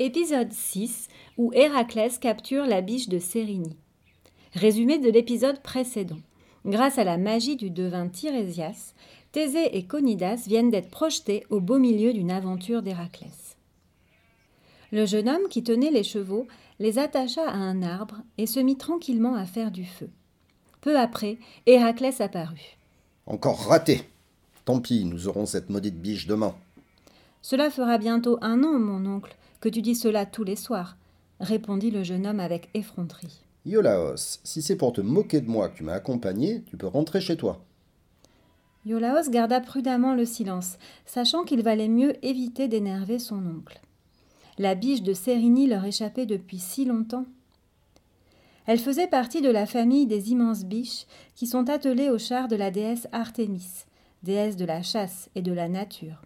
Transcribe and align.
Épisode 0.00 0.52
6 0.52 1.08
où 1.38 1.50
Héraclès 1.54 2.18
capture 2.18 2.66
la 2.66 2.82
biche 2.82 3.08
de 3.08 3.18
Cérini. 3.18 3.76
Résumé 4.54 4.98
de 4.98 5.10
l'épisode 5.10 5.60
précédent. 5.60 6.20
Grâce 6.64 6.98
à 6.98 7.04
la 7.04 7.18
magie 7.18 7.56
du 7.56 7.70
devin 7.70 8.06
Tirésias, 8.06 8.94
Thésée 9.32 9.76
et 9.76 9.86
Conidas 9.86 10.44
viennent 10.46 10.70
d'être 10.70 10.90
projetés 10.90 11.44
au 11.50 11.60
beau 11.60 11.80
milieu 11.80 12.12
d'une 12.12 12.30
aventure 12.30 12.82
d'Héraclès. 12.82 13.56
Le 14.92 15.04
jeune 15.04 15.28
homme 15.28 15.48
qui 15.50 15.64
tenait 15.64 15.90
les 15.90 16.04
chevaux 16.04 16.46
les 16.78 17.00
attacha 17.00 17.42
à 17.48 17.56
un 17.56 17.82
arbre 17.82 18.18
et 18.38 18.46
se 18.46 18.60
mit 18.60 18.76
tranquillement 18.76 19.34
à 19.34 19.46
faire 19.46 19.72
du 19.72 19.84
feu. 19.84 20.10
Peu 20.80 20.96
après, 20.96 21.38
Héraclès 21.66 22.20
apparut. 22.20 22.78
Encore 23.26 23.66
raté. 23.66 24.02
Tant 24.64 24.78
pis, 24.78 25.04
nous 25.04 25.26
aurons 25.26 25.44
cette 25.44 25.70
maudite 25.70 26.00
biche 26.00 26.28
demain. 26.28 26.54
Cela 27.42 27.70
fera 27.70 27.98
bientôt 27.98 28.38
un 28.42 28.62
an, 28.64 28.78
mon 28.78 29.06
oncle, 29.06 29.36
que 29.60 29.68
tu 29.68 29.82
dis 29.82 29.94
cela 29.94 30.26
tous 30.26 30.44
les 30.44 30.56
soirs, 30.56 30.96
répondit 31.40 31.90
le 31.90 32.02
jeune 32.02 32.26
homme 32.26 32.40
avec 32.40 32.68
effronterie. 32.74 33.44
Iolaos, 33.66 34.40
si 34.44 34.62
c'est 34.62 34.76
pour 34.76 34.92
te 34.92 35.00
moquer 35.00 35.40
de 35.40 35.50
moi 35.50 35.68
que 35.68 35.76
tu 35.76 35.84
m'as 35.84 35.94
accompagné, 35.94 36.62
tu 36.66 36.76
peux 36.76 36.86
rentrer 36.86 37.20
chez 37.20 37.36
toi. 37.36 37.64
Iolaos 38.86 39.30
garda 39.30 39.60
prudemment 39.60 40.14
le 40.14 40.24
silence, 40.24 40.78
sachant 41.04 41.44
qu'il 41.44 41.62
valait 41.62 41.88
mieux 41.88 42.14
éviter 42.24 42.68
d'énerver 42.68 43.18
son 43.18 43.44
oncle. 43.46 43.80
La 44.58 44.74
biche 44.74 45.02
de 45.02 45.12
Cérini 45.12 45.66
leur 45.66 45.84
échappait 45.84 46.26
depuis 46.26 46.58
si 46.58 46.84
longtemps. 46.84 47.26
Elle 48.66 48.78
faisait 48.78 49.06
partie 49.06 49.40
de 49.40 49.50
la 49.50 49.66
famille 49.66 50.06
des 50.06 50.30
immenses 50.30 50.64
biches 50.64 51.06
qui 51.34 51.46
sont 51.46 51.68
attelées 51.68 52.10
au 52.10 52.18
char 52.18 52.48
de 52.48 52.56
la 52.56 52.70
déesse 52.70 53.08
Artémis, 53.12 53.84
déesse 54.22 54.56
de 54.56 54.64
la 54.64 54.82
chasse 54.82 55.30
et 55.34 55.42
de 55.42 55.52
la 55.52 55.68
nature. 55.68 56.22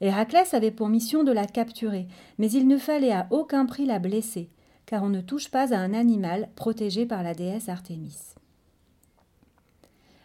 Héraclès 0.00 0.52
avait 0.54 0.70
pour 0.70 0.88
mission 0.88 1.24
de 1.24 1.32
la 1.32 1.46
capturer, 1.46 2.06
mais 2.38 2.50
il 2.50 2.68
ne 2.68 2.78
fallait 2.78 3.12
à 3.12 3.26
aucun 3.30 3.66
prix 3.66 3.86
la 3.86 3.98
blesser, 3.98 4.50
car 4.84 5.02
on 5.02 5.08
ne 5.08 5.20
touche 5.20 5.50
pas 5.50 5.74
à 5.74 5.78
un 5.78 5.94
animal 5.94 6.48
protégé 6.54 7.06
par 7.06 7.22
la 7.22 7.34
déesse 7.34 7.68
Artémis. 7.68 8.34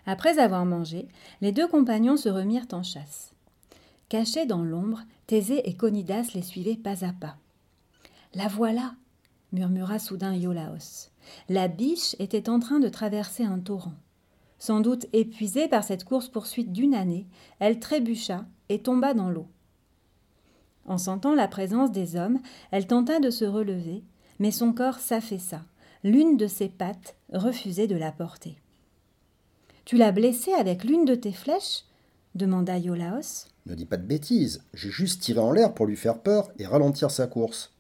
Après 0.06 0.40
avoir 0.40 0.66
mangé, 0.66 1.08
les 1.42 1.52
deux 1.52 1.68
compagnons 1.68 2.18
se 2.18 2.30
remirent 2.30 2.68
en 2.72 2.84
chasse. 2.84 3.34
Cachés 4.10 4.46
dans 4.46 4.64
l'ombre, 4.64 5.02
Thésée 5.28 5.70
et 5.70 5.76
Conidas 5.76 6.32
les 6.36 6.42
suivaient 6.42 6.76
pas 6.76 7.06
à 7.06 7.14
pas. 7.14 7.38
La 8.34 8.48
voilà, 8.48 8.94
murmura 9.54 10.00
soudain 10.00 10.34
Iolaos. 10.34 11.10
La 11.50 11.68
biche 11.68 12.16
était 12.20 12.50
en 12.50 12.60
train 12.60 12.80
de 12.80 12.90
traverser 12.90 13.44
un 13.44 13.60
torrent. 13.60 13.94
Sans 14.60 14.82
doute 14.82 15.08
épuisée 15.14 15.68
par 15.68 15.84
cette 15.84 16.04
course-poursuite 16.04 16.72
d'une 16.72 16.94
année, 16.94 17.28
elle 17.60 17.80
trébucha 17.80 18.46
et 18.70 18.82
tomba 18.82 19.14
dans 19.14 19.30
l'eau. 19.30 19.48
En 20.86 20.98
sentant 20.98 21.36
la 21.36 21.48
présence 21.48 21.92
des 21.92 22.16
hommes, 22.16 22.40
elle 22.72 22.88
tenta 22.88 23.20
de 23.20 23.30
se 23.30 23.46
relever, 23.46 24.04
mais 24.40 24.52
son 24.52 24.74
corps 24.74 25.00
s'affaissa. 25.00 25.62
L'une 26.04 26.38
de 26.38 26.48
ses 26.48 26.70
pattes 26.70 27.16
refusait 27.32 27.88
de 27.88 27.96
la 27.96 28.12
porter. 28.12 28.58
Tu 29.86 29.98
l'as 29.98 30.12
blessée 30.12 30.54
avec 30.54 30.84
l'une 30.84 31.06
de 31.06 31.16
tes 31.16 31.32
flèches? 31.32 31.86
demanda 32.34 32.78
Iolaos. 32.78 33.48
Ne 33.66 33.76
dis 33.76 33.86
pas 33.86 33.98
de 33.98 34.06
bêtises, 34.06 34.64
j'ai 34.74 34.90
juste 34.90 35.22
tiré 35.22 35.40
en 35.40 35.52
l'air 35.52 35.74
pour 35.74 35.86
lui 35.86 35.96
faire 35.96 36.20
peur 36.20 36.50
et 36.58 36.66
ralentir 36.66 37.12
sa 37.12 37.28
course. 37.28 37.74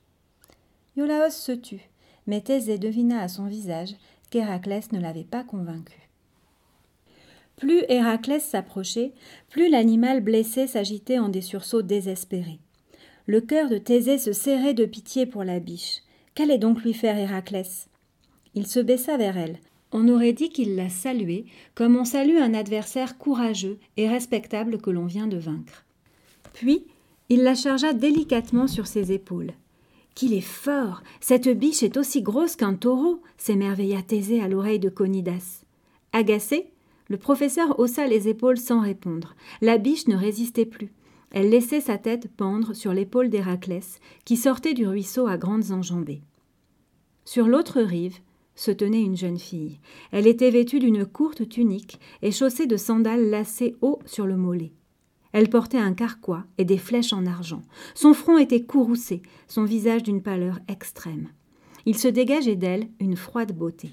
Iolaos 0.95 1.31
se 1.31 1.51
tut, 1.53 1.89
mais 2.27 2.41
Thésée 2.41 2.77
devina 2.77 3.21
à 3.21 3.27
son 3.27 3.45
visage 3.45 3.95
qu'Héraclès 4.29 4.91
ne 4.91 4.99
l'avait 4.99 5.23
pas 5.23 5.43
convaincu. 5.43 6.09
Plus 7.55 7.83
Héraclès 7.89 8.43
s'approchait, 8.43 9.13
plus 9.49 9.69
l'animal 9.69 10.21
blessé 10.21 10.67
s'agitait 10.67 11.19
en 11.19 11.29
des 11.29 11.41
sursauts 11.41 11.83
désespérés. 11.83 12.59
Le 13.27 13.41
cœur 13.41 13.69
de 13.69 13.77
Thésée 13.77 14.17
se 14.17 14.33
serrait 14.33 14.73
de 14.73 14.85
pitié 14.85 15.25
pour 15.25 15.43
la 15.43 15.59
biche. 15.59 16.01
Qu'allait 16.33 16.57
donc 16.57 16.83
lui 16.83 16.93
faire 16.93 17.17
Héraclès? 17.17 17.87
Il 18.55 18.67
se 18.67 18.79
baissa 18.79 19.17
vers 19.17 19.37
elle. 19.37 19.59
On 19.91 20.07
aurait 20.07 20.33
dit 20.33 20.49
qu'il 20.49 20.75
la 20.75 20.89
saluait, 20.89 21.45
comme 21.75 21.97
on 21.97 22.05
salue 22.05 22.37
un 22.37 22.53
adversaire 22.53 23.17
courageux 23.17 23.77
et 23.97 24.07
respectable 24.07 24.79
que 24.79 24.89
l'on 24.89 25.05
vient 25.05 25.27
de 25.27 25.37
vaincre. 25.37 25.85
Puis, 26.53 26.85
il 27.29 27.43
la 27.43 27.55
chargea 27.55 27.93
délicatement 27.93 28.67
sur 28.67 28.87
ses 28.87 29.11
épaules. 29.11 29.53
Qu'il 30.15 30.33
est 30.33 30.41
fort 30.41 31.03
Cette 31.19 31.47
biche 31.47 31.83
est 31.83 31.97
aussi 31.97 32.21
grosse 32.21 32.55
qu'un 32.55 32.73
taureau 32.73 33.21
s'émerveilla 33.37 34.01
Thésée 34.01 34.41
à 34.41 34.47
l'oreille 34.47 34.79
de 34.79 34.89
Conidas. 34.89 35.63
Agacé, 36.13 36.67
le 37.07 37.17
professeur 37.17 37.79
haussa 37.79 38.07
les 38.07 38.27
épaules 38.27 38.57
sans 38.57 38.81
répondre. 38.81 39.35
La 39.61 39.77
biche 39.77 40.07
ne 40.07 40.15
résistait 40.15 40.65
plus. 40.65 40.91
Elle 41.31 41.49
laissait 41.49 41.81
sa 41.81 41.97
tête 41.97 42.29
pendre 42.35 42.73
sur 42.73 42.93
l'épaule 42.93 43.29
d'Héraclès, 43.29 43.99
qui 44.25 44.35
sortait 44.35 44.73
du 44.73 44.85
ruisseau 44.85 45.27
à 45.27 45.37
grandes 45.37 45.71
enjambées. 45.71 46.21
Sur 47.23 47.47
l'autre 47.47 47.81
rive 47.81 48.17
se 48.55 48.71
tenait 48.71 49.01
une 49.01 49.15
jeune 49.15 49.39
fille. 49.39 49.79
Elle 50.11 50.27
était 50.27 50.51
vêtue 50.51 50.79
d'une 50.79 51.05
courte 51.05 51.47
tunique 51.47 51.99
et 52.21 52.31
chaussée 52.31 52.67
de 52.67 52.75
sandales 52.75 53.29
lacées 53.29 53.75
haut 53.81 53.99
sur 54.05 54.27
le 54.27 54.35
mollet. 54.35 54.73
Elle 55.31 55.49
portait 55.49 55.77
un 55.77 55.93
carquois 55.93 56.43
et 56.57 56.65
des 56.65 56.77
flèches 56.77 57.13
en 57.13 57.25
argent. 57.25 57.61
Son 57.95 58.13
front 58.13 58.37
était 58.37 58.63
courroucé, 58.63 59.21
son 59.47 59.63
visage 59.63 60.03
d'une 60.03 60.21
pâleur 60.21 60.59
extrême. 60.67 61.29
Il 61.85 61.97
se 61.97 62.09
dégageait 62.09 62.57
d'elle 62.57 62.89
une 62.99 63.15
froide 63.15 63.53
beauté. 63.53 63.91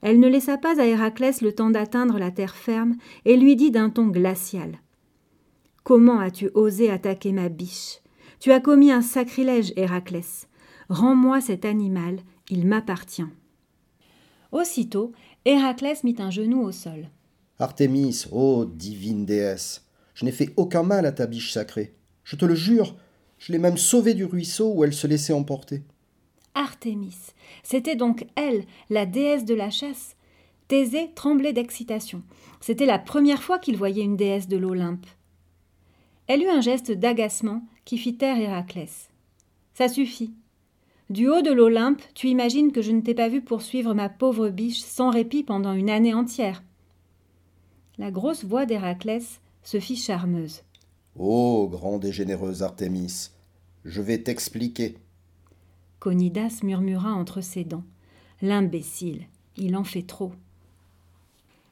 Elle 0.00 0.18
ne 0.18 0.28
laissa 0.28 0.56
pas 0.56 0.80
à 0.80 0.86
Héraclès 0.86 1.42
le 1.42 1.52
temps 1.52 1.68
d'atteindre 1.68 2.18
la 2.18 2.30
terre 2.30 2.56
ferme 2.56 2.96
et 3.26 3.36
lui 3.36 3.54
dit 3.54 3.70
d'un 3.70 3.90
ton 3.90 4.06
glacial 4.06 4.80
Comment 5.90 6.20
as-tu 6.20 6.52
osé 6.54 6.88
attaquer 6.88 7.32
ma 7.32 7.48
biche? 7.48 7.98
Tu 8.38 8.52
as 8.52 8.60
commis 8.60 8.92
un 8.92 9.02
sacrilège, 9.02 9.72
Héraclès. 9.74 10.46
Rends-moi 10.88 11.40
cet 11.40 11.64
animal, 11.64 12.20
il 12.48 12.64
m'appartient. 12.64 13.26
Aussitôt, 14.52 15.10
Héraclès 15.44 16.04
mit 16.04 16.14
un 16.20 16.30
genou 16.30 16.62
au 16.62 16.70
sol. 16.70 17.08
Artémis, 17.58 18.26
ô 18.30 18.66
divine 18.66 19.26
déesse, 19.26 19.84
je 20.14 20.24
n'ai 20.24 20.30
fait 20.30 20.52
aucun 20.56 20.84
mal 20.84 21.06
à 21.06 21.10
ta 21.10 21.26
biche 21.26 21.52
sacrée. 21.52 21.92
Je 22.22 22.36
te 22.36 22.44
le 22.44 22.54
jure, 22.54 22.94
je 23.40 23.50
l'ai 23.50 23.58
même 23.58 23.76
sauvée 23.76 24.14
du 24.14 24.24
ruisseau 24.24 24.72
où 24.72 24.84
elle 24.84 24.94
se 24.94 25.08
laissait 25.08 25.32
emporter. 25.32 25.82
Artémis, 26.54 27.16
c'était 27.64 27.96
donc 27.96 28.28
elle, 28.36 28.64
la 28.90 29.06
déesse 29.06 29.44
de 29.44 29.54
la 29.54 29.70
chasse. 29.70 30.14
Thésée 30.68 31.10
tremblait 31.16 31.52
d'excitation. 31.52 32.22
C'était 32.60 32.86
la 32.86 33.00
première 33.00 33.42
fois 33.42 33.58
qu'il 33.58 33.76
voyait 33.76 34.04
une 34.04 34.16
déesse 34.16 34.46
de 34.46 34.56
l'Olympe. 34.56 35.06
Elle 36.32 36.44
eut 36.44 36.48
un 36.48 36.60
geste 36.60 36.92
d'agacement 36.92 37.64
qui 37.84 37.98
fit 37.98 38.16
taire 38.16 38.38
Héraclès. 38.38 39.08
Ça 39.74 39.88
suffit. 39.88 40.32
Du 41.08 41.26
haut 41.26 41.42
de 41.42 41.50
l'Olympe, 41.50 42.02
tu 42.14 42.28
imagines 42.28 42.70
que 42.70 42.82
je 42.82 42.92
ne 42.92 43.00
t'ai 43.00 43.14
pas 43.14 43.28
vu 43.28 43.42
poursuivre 43.42 43.94
ma 43.94 44.08
pauvre 44.08 44.48
biche 44.48 44.78
sans 44.80 45.10
répit 45.10 45.42
pendant 45.42 45.72
une 45.72 45.90
année 45.90 46.14
entière. 46.14 46.62
La 47.98 48.12
grosse 48.12 48.44
voix 48.44 48.64
d'Héraclès 48.64 49.40
se 49.64 49.80
fit 49.80 49.96
charmeuse. 49.96 50.62
Ô 51.16 51.66
grande 51.68 52.04
et 52.04 52.12
généreuse 52.12 52.62
Artémis, 52.62 53.30
je 53.84 54.00
vais 54.00 54.22
t'expliquer. 54.22 54.98
Conidas 55.98 56.60
murmura 56.62 57.10
entre 57.10 57.40
ses 57.40 57.64
dents. 57.64 57.82
L'imbécile, 58.40 59.26
il 59.56 59.76
en 59.76 59.82
fait 59.82 60.06
trop. 60.06 60.30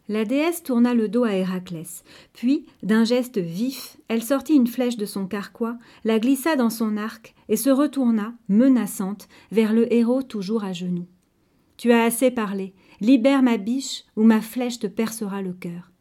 La 0.08 0.24
déesse 0.24 0.62
tourna 0.62 0.94
le 0.94 1.08
dos 1.08 1.24
à 1.24 1.34
Héraclès, 1.34 2.02
puis, 2.32 2.64
d'un 2.82 3.04
geste 3.04 3.36
vif, 3.36 3.98
elle 4.08 4.22
sortit 4.22 4.54
une 4.54 4.66
flèche 4.66 4.96
de 4.96 5.04
son 5.04 5.26
carquois, 5.26 5.76
la 6.04 6.18
glissa 6.18 6.56
dans 6.56 6.70
son 6.70 6.96
arc 6.96 7.34
et 7.50 7.56
se 7.56 7.68
retourna, 7.68 8.32
menaçante, 8.48 9.28
vers 9.52 9.74
le 9.74 9.92
héros 9.92 10.22
toujours 10.22 10.64
à 10.64 10.72
genoux. 10.72 11.06
Tu 11.76 11.92
as 11.92 12.04
assez 12.04 12.30
parlé, 12.30 12.72
libère 13.02 13.42
ma 13.42 13.58
biche 13.58 14.04
ou 14.16 14.22
ma 14.22 14.40
flèche 14.40 14.78
te 14.78 14.86
percera 14.86 15.42
le 15.42 15.52
cœur. 15.52 15.92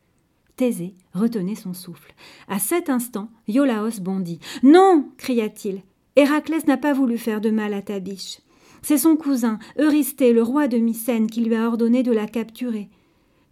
Thésée 0.55 0.95
retenait 1.13 1.55
son 1.55 1.73
souffle. 1.73 2.15
À 2.47 2.59
cet 2.59 2.89
instant, 2.89 3.29
Iolaos 3.47 3.99
bondit. 4.01 4.39
Non 4.63 5.09
cria-t-il. 5.17 5.83
Héraclès 6.15 6.65
n'a 6.65 6.77
pas 6.77 6.93
voulu 6.93 7.17
faire 7.17 7.41
de 7.41 7.51
mal 7.51 7.73
à 7.73 7.81
ta 7.81 7.99
biche. 7.99 8.39
C'est 8.81 8.97
son 8.97 9.15
cousin, 9.17 9.59
Eurysthée, 9.77 10.33
le 10.33 10.41
roi 10.41 10.67
de 10.67 10.77
Mycène, 10.77 11.29
qui 11.29 11.41
lui 11.41 11.55
a 11.55 11.67
ordonné 11.67 12.03
de 12.03 12.11
la 12.11 12.25
capturer. 12.25 12.89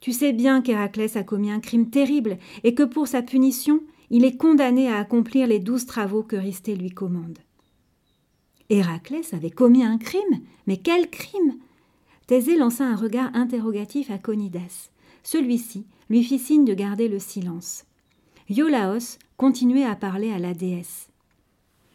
Tu 0.06 0.14
sais 0.14 0.34
bien 0.34 0.62
qu'Héraclès 0.62 1.16
a 1.16 1.24
commis 1.24 1.50
un 1.50 1.60
crime 1.60 1.90
terrible 1.90 2.38
et 2.64 2.76
que 2.76 2.84
pour 2.84 3.08
sa 3.08 3.24
punition, 3.24 3.82
il 4.12 4.24
est 4.24 4.38
condamné 4.38 4.88
à 4.88 5.00
accomplir 5.00 5.48
les 5.48 5.58
douze 5.58 5.88
travaux 5.88 6.22
que 6.22 6.36
Ristée 6.36 6.76
lui 6.76 6.92
commande. 6.92 7.40
Héraclès 8.70 9.34
avait 9.34 9.50
commis 9.50 9.84
un 9.84 9.98
crime 9.98 10.44
Mais 10.68 10.78
quel 10.78 11.10
crime? 11.10 11.56
Thésée 12.28 12.56
lança 12.56 12.86
un 12.86 12.96
regard 12.96 13.32
interrogatif 13.36 14.12
à 14.12 14.20
Conidas. 14.20 14.92
Celui-ci 15.24 15.88
lui 16.12 16.24
fit 16.24 16.38
signe 16.38 16.66
de 16.66 16.76
garder 16.76 17.08
le 17.08 17.18
silence. 17.18 17.86
Iolaos 18.48 19.18
continuait 19.38 19.86
à 19.86 19.96
parler 19.96 20.30
à 20.30 20.38
la 20.38 20.54
déesse. 20.54 21.10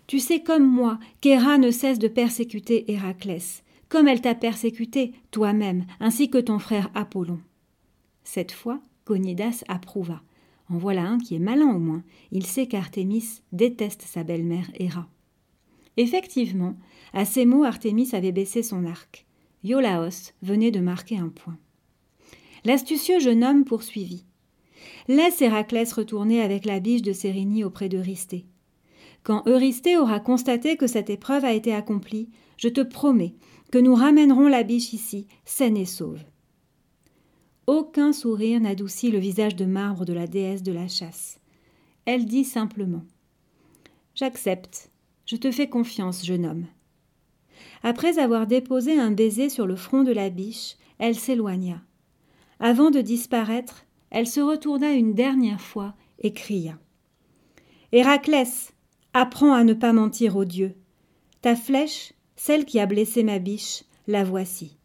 Tu 0.08 0.18
sais 0.18 0.42
comme 0.42 0.66
moi 0.66 0.98
qu'Héra 1.20 1.58
ne 1.58 1.70
cesse 1.70 2.00
de 2.00 2.08
persécuter 2.08 2.90
Héraclès, 2.90 3.62
comme 3.88 4.08
elle 4.08 4.20
t'a 4.20 4.34
persécuté 4.34 5.12
toi-même, 5.30 5.84
ainsi 6.00 6.28
que 6.28 6.38
ton 6.38 6.58
frère 6.58 6.90
Apollon. 6.96 7.38
Cette 8.24 8.52
fois, 8.52 8.80
Conidas 9.04 9.64
approuva. 9.68 10.22
En 10.68 10.78
voilà 10.78 11.02
un 11.02 11.18
qui 11.18 11.34
est 11.34 11.40
malin 11.40 11.74
au 11.74 11.78
moins. 11.78 12.04
Il 12.30 12.46
sait 12.46 12.66
qu'Artémis 12.66 13.40
déteste 13.52 14.02
sa 14.02 14.22
belle-mère 14.22 14.70
Héra. 14.74 15.08
Effectivement, 15.96 16.76
à 17.12 17.24
ces 17.24 17.44
mots, 17.44 17.64
Artémis 17.64 18.10
avait 18.12 18.32
baissé 18.32 18.62
son 18.62 18.84
arc. 18.84 19.26
Iolaos 19.64 20.32
venait 20.42 20.70
de 20.70 20.80
marquer 20.80 21.18
un 21.18 21.28
point. 21.28 21.58
L'astucieux 22.64 23.20
jeune 23.20 23.42
homme 23.44 23.64
poursuivit. 23.64 24.24
Laisse 25.08 25.42
Héraclès 25.42 25.92
retourner 25.92 26.40
avec 26.40 26.64
la 26.64 26.80
biche 26.80 27.02
de 27.02 27.12
Sérigny 27.12 27.64
auprès 27.64 27.88
d'Eurysthée. 27.88 28.46
Quand 29.22 29.42
Eurysthée 29.46 29.98
aura 29.98 30.20
constaté 30.20 30.76
que 30.76 30.86
cette 30.86 31.10
épreuve 31.10 31.44
a 31.44 31.52
été 31.52 31.74
accomplie, 31.74 32.30
je 32.56 32.68
te 32.68 32.80
promets 32.80 33.34
que 33.70 33.78
nous 33.78 33.94
ramènerons 33.94 34.48
la 34.48 34.62
biche 34.62 34.92
ici, 34.92 35.26
saine 35.44 35.76
et 35.76 35.84
sauve. 35.84 36.22
Aucun 37.66 38.12
sourire 38.12 38.60
n'adoucit 38.60 39.10
le 39.10 39.18
visage 39.18 39.56
de 39.56 39.64
marbre 39.64 40.04
de 40.04 40.12
la 40.12 40.26
déesse 40.26 40.62
de 40.62 40.72
la 40.72 40.88
chasse. 40.88 41.38
Elle 42.04 42.26
dit 42.26 42.44
simplement 42.44 43.04
J'accepte, 44.14 44.90
je 45.26 45.36
te 45.36 45.50
fais 45.50 45.68
confiance, 45.68 46.24
jeune 46.24 46.46
homme. 46.46 46.66
Après 47.82 48.18
avoir 48.18 48.46
déposé 48.46 48.98
un 48.98 49.10
baiser 49.10 49.48
sur 49.48 49.66
le 49.66 49.76
front 49.76 50.02
de 50.02 50.12
la 50.12 50.30
biche, 50.30 50.76
elle 50.98 51.14
s'éloigna. 51.14 51.80
Avant 52.58 52.90
de 52.90 53.00
disparaître, 53.00 53.86
elle 54.10 54.26
se 54.26 54.40
retourna 54.40 54.92
une 54.92 55.14
dernière 55.14 55.60
fois 55.60 55.94
et 56.18 56.32
cria 56.32 56.78
Héraclès, 57.92 58.72
apprends 59.14 59.52
à 59.52 59.64
ne 59.64 59.74
pas 59.74 59.92
mentir 59.92 60.36
aux 60.36 60.44
dieux. 60.44 60.74
Ta 61.42 61.56
flèche, 61.56 62.12
celle 62.36 62.64
qui 62.64 62.78
a 62.80 62.86
blessé 62.86 63.22
ma 63.22 63.38
biche, 63.38 63.84
la 64.06 64.24
voici. 64.24 64.76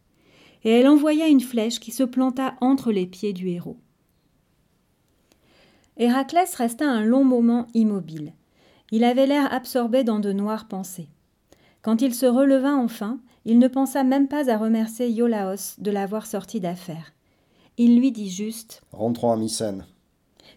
Et 0.66 0.70
elle 0.70 0.88
envoya 0.88 1.28
une 1.28 1.40
flèche 1.40 1.78
qui 1.78 1.92
se 1.92 2.02
planta 2.02 2.56
entre 2.60 2.90
les 2.90 3.06
pieds 3.06 3.32
du 3.32 3.48
héros. 3.48 3.78
Héraclès 5.96 6.52
resta 6.56 6.84
un 6.84 7.04
long 7.04 7.24
moment 7.24 7.68
immobile. 7.72 8.34
Il 8.90 9.04
avait 9.04 9.28
l'air 9.28 9.52
absorbé 9.54 10.02
dans 10.02 10.18
de 10.18 10.32
noires 10.32 10.66
pensées. 10.66 11.08
Quand 11.82 12.02
il 12.02 12.12
se 12.12 12.26
releva 12.26 12.74
enfin, 12.74 13.20
il 13.44 13.60
ne 13.60 13.68
pensa 13.68 14.02
même 14.02 14.26
pas 14.26 14.50
à 14.50 14.58
remercier 14.58 15.08
Iolaos 15.08 15.76
de 15.78 15.92
l'avoir 15.92 16.26
sorti 16.26 16.58
d'affaire. 16.58 17.12
Il 17.78 17.96
lui 17.96 18.10
dit 18.10 18.28
juste 18.28 18.82
Rentrons 18.90 19.30
à 19.30 19.36
Mycène. 19.36 19.86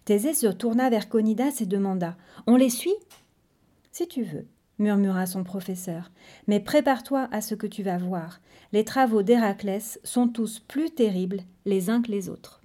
Thésée 0.04 0.34
se 0.34 0.48
tourna 0.48 0.90
vers 0.90 1.08
Conidas 1.08 1.58
et 1.60 1.66
demanda 1.66 2.16
On 2.48 2.56
les 2.56 2.70
suit? 2.70 2.96
Si 3.92 4.08
tu 4.08 4.24
veux, 4.24 4.48
murmura 4.80 5.26
son 5.26 5.44
professeur, 5.44 6.10
mais 6.48 6.58
prépare-toi 6.58 7.28
à 7.30 7.40
ce 7.40 7.54
que 7.54 7.68
tu 7.68 7.84
vas 7.84 7.98
voir. 7.98 8.40
Les 8.72 8.84
travaux 8.84 9.22
d'Héraclès 9.22 10.00
sont 10.02 10.26
tous 10.26 10.58
plus 10.58 10.90
terribles 10.90 11.42
les 11.64 11.90
uns 11.90 12.02
que 12.02 12.10
les 12.10 12.28
autres. 12.28 12.59